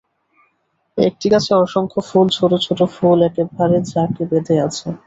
[0.97, 4.87] একটি গাছে অসংখ্য ফুল, ছোট ছোট ফুল, একেবারে ঝাঁক বেঁধে আছে।